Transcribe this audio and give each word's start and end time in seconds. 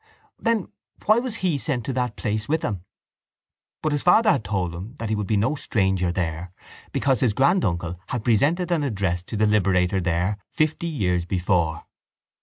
Then 0.39 0.69
why 1.05 1.19
was 1.19 1.35
he 1.45 1.59
sent 1.59 1.85
to 1.85 1.93
that 1.93 2.15
place 2.15 2.49
with 2.49 2.61
them? 2.61 2.83
But 3.83 3.91
his 3.91 4.01
father 4.01 4.31
had 4.31 4.43
told 4.43 4.73
him 4.73 4.95
that 4.95 5.09
he 5.09 5.15
would 5.15 5.27
be 5.27 5.37
no 5.37 5.53
stranger 5.53 6.11
there 6.11 6.51
because 6.91 7.19
his 7.19 7.33
granduncle 7.33 7.99
had 8.07 8.23
presented 8.23 8.71
an 8.71 8.81
address 8.81 9.21
to 9.21 9.37
the 9.37 9.45
Liberator 9.45 10.01
there 10.01 10.39
fifty 10.49 10.87
years 10.87 11.25
before. 11.25 11.85